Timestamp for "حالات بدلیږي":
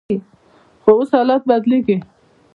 1.17-1.97